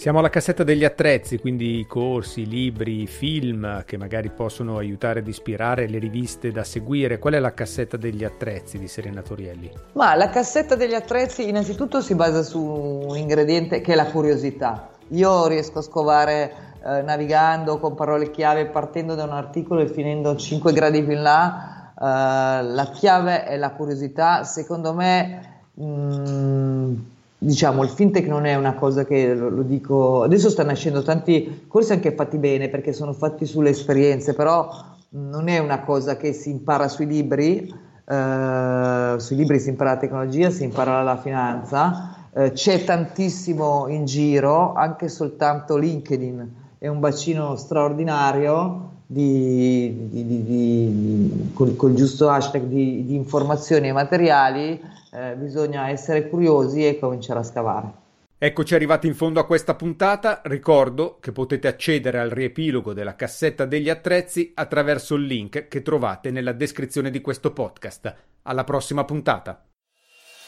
Siamo 0.01 0.17
alla 0.17 0.31
cassetta 0.31 0.63
degli 0.63 0.83
attrezzi, 0.83 1.37
quindi 1.37 1.85
corsi, 1.87 2.47
libri, 2.47 3.05
film 3.05 3.83
che 3.85 3.97
magari 3.97 4.31
possono 4.31 4.77
aiutare 4.77 5.19
ad 5.19 5.27
ispirare 5.27 5.87
le 5.87 5.99
riviste 5.99 6.51
da 6.51 6.63
seguire. 6.63 7.19
Qual 7.19 7.35
è 7.35 7.39
la 7.39 7.53
cassetta 7.53 7.97
degli 7.97 8.23
attrezzi 8.23 8.79
di 8.79 8.87
Serena 8.87 9.21
Torielli? 9.21 9.71
Ma 9.91 10.15
la 10.15 10.31
cassetta 10.31 10.73
degli 10.73 10.95
attrezzi 10.95 11.47
innanzitutto 11.47 12.01
si 12.01 12.15
basa 12.15 12.41
su 12.41 12.59
un 12.59 13.15
ingrediente 13.15 13.81
che 13.81 13.93
è 13.93 13.95
la 13.95 14.07
curiosità. 14.07 14.89
Io 15.09 15.45
riesco 15.45 15.77
a 15.77 15.83
scovare 15.83 16.51
eh, 16.83 17.03
navigando 17.03 17.77
con 17.77 17.93
parole 17.93 18.31
chiave 18.31 18.65
partendo 18.65 19.13
da 19.13 19.25
un 19.25 19.33
articolo 19.33 19.81
e 19.81 19.87
finendo 19.87 20.35
5 20.35 20.73
gradi 20.73 21.03
più 21.03 21.13
in 21.13 21.21
là. 21.21 21.93
Eh, 21.95 22.63
la 22.63 22.89
chiave 22.91 23.43
è 23.43 23.55
la 23.55 23.69
curiosità. 23.69 24.45
Secondo 24.45 24.95
me... 24.95 25.59
Mh, 25.75 25.83
mm, 25.83 26.95
diciamo, 27.43 27.81
il 27.81 27.89
fintech 27.89 28.27
non 28.27 28.45
è 28.45 28.53
una 28.53 28.75
cosa 28.75 29.03
che 29.03 29.33
lo, 29.33 29.63
dico, 29.63 30.21
adesso 30.21 30.51
stanno 30.51 30.69
nascendo 30.69 31.01
tanti 31.01 31.65
corsi 31.67 31.91
anche 31.91 32.11
fatti 32.13 32.37
bene 32.37 32.69
perché 32.69 32.93
sono 32.93 33.13
fatti 33.13 33.47
sulle 33.47 33.71
esperienze, 33.71 34.35
però 34.35 34.69
non 35.09 35.47
è 35.47 35.57
una 35.57 35.81
cosa 35.81 36.17
che 36.17 36.33
si 36.33 36.51
impara 36.51 36.87
sui 36.87 37.07
libri, 37.07 37.73
eh, 38.05 39.15
sui 39.17 39.35
libri 39.35 39.59
si 39.59 39.69
impara 39.69 39.93
la 39.93 39.97
tecnologia, 39.97 40.51
si 40.51 40.63
impara 40.63 41.01
la 41.01 41.17
finanza, 41.17 42.27
eh, 42.31 42.51
c'è 42.51 42.83
tantissimo 42.83 43.87
in 43.87 44.05
giro, 44.05 44.73
anche 44.73 45.09
soltanto 45.09 45.77
LinkedIn 45.77 46.59
è 46.77 46.87
un 46.87 46.99
bacino 46.99 47.55
straordinario 47.55 48.90
di, 48.90 48.90
di, 49.11 50.07
di, 50.09 50.43
di 50.43 51.51
col, 51.53 51.75
col, 51.75 51.93
giusto 51.93 52.29
hashtag 52.29 52.63
di, 52.63 53.13
informazioni 53.13 53.89
e 53.89 53.91
materiali, 53.91 54.81
eh, 55.11 55.35
bisogna 55.35 55.89
essere 55.89 56.29
curiosi 56.29 56.87
e 56.87 56.97
cominciare 56.97 57.39
a 57.39 57.43
scavare. 57.43 57.91
Eccoci 58.37 58.73
arrivati 58.73 59.07
in 59.07 59.13
fondo 59.13 59.41
a 59.41 59.45
questa 59.45 59.75
puntata. 59.75 60.41
Ricordo 60.45 61.17
che 61.19 61.33
potete 61.33 61.67
accedere 61.67 62.19
al 62.19 62.29
riepilogo 62.29 62.93
della 62.93 63.15
cassetta 63.15 63.65
degli 63.65 63.89
attrezzi 63.89 64.51
attraverso 64.55 65.15
il 65.15 65.25
link 65.25 65.67
che 65.67 65.81
trovate 65.81 66.31
nella 66.31 66.53
descrizione 66.53 67.11
di 67.11 67.19
questo 67.19 67.51
podcast. 67.51 68.15
Alla 68.43 68.63
prossima 68.63 69.03
puntata. 69.03 69.70